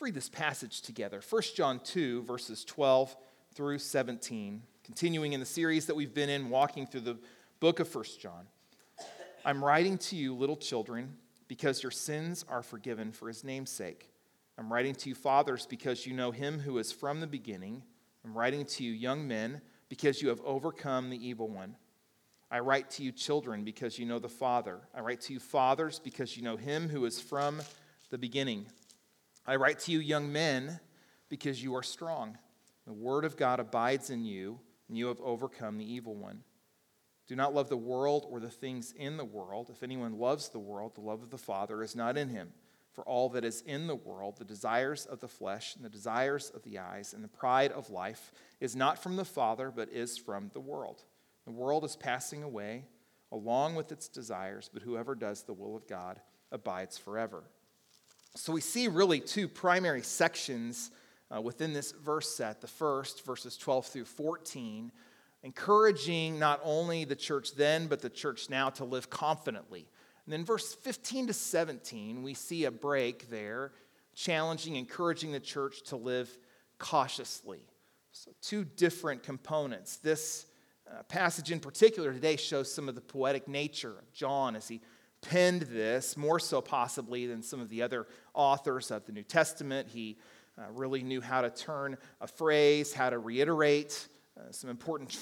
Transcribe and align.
Let's 0.00 0.06
read 0.06 0.14
this 0.14 0.30
passage 0.30 0.80
together. 0.80 1.20
1 1.28 1.42
John 1.54 1.78
2, 1.78 2.22
verses 2.22 2.64
12 2.64 3.14
through 3.52 3.76
17, 3.76 4.62
continuing 4.82 5.34
in 5.34 5.40
the 5.40 5.44
series 5.44 5.84
that 5.84 5.94
we've 5.94 6.14
been 6.14 6.30
in, 6.30 6.48
walking 6.48 6.86
through 6.86 7.02
the 7.02 7.18
book 7.60 7.80
of 7.80 7.94
1 7.94 8.04
John. 8.18 8.46
I'm 9.44 9.62
writing 9.62 9.98
to 9.98 10.16
you, 10.16 10.34
little 10.34 10.56
children, 10.56 11.18
because 11.48 11.82
your 11.82 11.90
sins 11.90 12.46
are 12.48 12.62
forgiven 12.62 13.12
for 13.12 13.28
his 13.28 13.44
name's 13.44 13.68
sake. 13.68 14.08
I'm 14.56 14.72
writing 14.72 14.94
to 14.94 15.10
you, 15.10 15.14
fathers, 15.14 15.66
because 15.66 16.06
you 16.06 16.14
know 16.14 16.30
him 16.30 16.60
who 16.60 16.78
is 16.78 16.90
from 16.90 17.20
the 17.20 17.26
beginning. 17.26 17.82
I'm 18.24 18.32
writing 18.32 18.64
to 18.64 18.82
you, 18.82 18.92
young 18.92 19.28
men, 19.28 19.60
because 19.90 20.22
you 20.22 20.30
have 20.30 20.40
overcome 20.46 21.10
the 21.10 21.28
evil 21.28 21.48
one. 21.48 21.76
I 22.50 22.60
write 22.60 22.88
to 22.92 23.02
you, 23.02 23.12
children, 23.12 23.64
because 23.64 23.98
you 23.98 24.06
know 24.06 24.18
the 24.18 24.30
Father. 24.30 24.80
I 24.94 25.00
write 25.00 25.20
to 25.22 25.34
you, 25.34 25.40
fathers, 25.40 25.98
because 26.02 26.38
you 26.38 26.42
know 26.42 26.56
him 26.56 26.88
who 26.88 27.04
is 27.04 27.20
from 27.20 27.60
the 28.08 28.16
beginning. 28.16 28.64
I 29.50 29.56
write 29.56 29.80
to 29.80 29.90
you, 29.90 29.98
young 29.98 30.30
men, 30.30 30.78
because 31.28 31.60
you 31.60 31.74
are 31.74 31.82
strong. 31.82 32.38
The 32.86 32.92
word 32.92 33.24
of 33.24 33.36
God 33.36 33.58
abides 33.58 34.08
in 34.08 34.24
you, 34.24 34.60
and 34.86 34.96
you 34.96 35.08
have 35.08 35.20
overcome 35.20 35.76
the 35.76 35.92
evil 35.92 36.14
one. 36.14 36.44
Do 37.26 37.34
not 37.34 37.52
love 37.52 37.68
the 37.68 37.76
world 37.76 38.26
or 38.30 38.38
the 38.38 38.48
things 38.48 38.94
in 38.96 39.16
the 39.16 39.24
world. 39.24 39.68
If 39.68 39.82
anyone 39.82 40.20
loves 40.20 40.50
the 40.50 40.60
world, 40.60 40.94
the 40.94 41.00
love 41.00 41.24
of 41.24 41.30
the 41.30 41.36
Father 41.36 41.82
is 41.82 41.96
not 41.96 42.16
in 42.16 42.28
him. 42.28 42.52
For 42.92 43.02
all 43.08 43.28
that 43.30 43.44
is 43.44 43.62
in 43.62 43.88
the 43.88 43.96
world, 43.96 44.36
the 44.38 44.44
desires 44.44 45.04
of 45.04 45.18
the 45.18 45.26
flesh, 45.26 45.74
and 45.74 45.84
the 45.84 45.90
desires 45.90 46.52
of 46.54 46.62
the 46.62 46.78
eyes, 46.78 47.12
and 47.12 47.24
the 47.24 47.28
pride 47.28 47.72
of 47.72 47.90
life, 47.90 48.30
is 48.60 48.76
not 48.76 49.02
from 49.02 49.16
the 49.16 49.24
Father, 49.24 49.72
but 49.74 49.88
is 49.90 50.16
from 50.16 50.52
the 50.54 50.60
world. 50.60 51.02
The 51.44 51.50
world 51.50 51.82
is 51.82 51.96
passing 51.96 52.44
away 52.44 52.84
along 53.32 53.74
with 53.74 53.90
its 53.90 54.06
desires, 54.06 54.70
but 54.72 54.82
whoever 54.82 55.16
does 55.16 55.42
the 55.42 55.54
will 55.54 55.74
of 55.74 55.88
God 55.88 56.20
abides 56.52 56.96
forever. 56.96 57.42
So 58.36 58.52
we 58.52 58.60
see 58.60 58.88
really 58.88 59.20
two 59.20 59.48
primary 59.48 60.02
sections 60.02 60.90
uh, 61.34 61.40
within 61.40 61.72
this 61.72 61.92
verse 61.92 62.34
set. 62.34 62.60
The 62.60 62.68
first, 62.68 63.24
verses 63.24 63.56
12 63.56 63.86
through 63.86 64.04
14, 64.04 64.92
encouraging 65.42 66.38
not 66.38 66.60
only 66.62 67.04
the 67.04 67.16
church 67.16 67.54
then, 67.54 67.86
but 67.86 68.00
the 68.00 68.10
church 68.10 68.48
now 68.48 68.70
to 68.70 68.84
live 68.84 69.10
confidently. 69.10 69.88
And 70.24 70.32
then 70.32 70.44
verse 70.44 70.74
15 70.74 71.28
to 71.28 71.32
17, 71.32 72.22
we 72.22 72.34
see 72.34 72.64
a 72.64 72.70
break 72.70 73.30
there, 73.30 73.72
challenging, 74.14 74.76
encouraging 74.76 75.32
the 75.32 75.40
church 75.40 75.82
to 75.84 75.96
live 75.96 76.30
cautiously. 76.78 77.66
So, 78.12 78.32
two 78.42 78.64
different 78.64 79.22
components. 79.22 79.96
This 79.96 80.46
uh, 80.90 81.02
passage 81.04 81.52
in 81.52 81.60
particular 81.60 82.12
today 82.12 82.36
shows 82.36 82.72
some 82.72 82.88
of 82.88 82.94
the 82.94 83.00
poetic 83.00 83.46
nature 83.46 83.96
of 83.98 84.12
John 84.12 84.56
as 84.56 84.66
he 84.68 84.80
penned 85.22 85.62
this, 85.62 86.16
more 86.16 86.38
so 86.38 86.60
possibly 86.60 87.26
than 87.26 87.42
some 87.42 87.60
of 87.60 87.68
the 87.68 87.82
other 87.82 88.06
authors 88.34 88.90
of 88.90 89.04
the 89.06 89.12
New 89.12 89.22
Testament. 89.22 89.88
He 89.88 90.16
uh, 90.58 90.62
really 90.72 91.02
knew 91.02 91.20
how 91.20 91.42
to 91.42 91.50
turn 91.50 91.96
a 92.20 92.26
phrase, 92.26 92.92
how 92.92 93.10
to 93.10 93.18
reiterate 93.18 94.08
uh, 94.38 94.50
some 94.50 94.70
important 94.70 95.10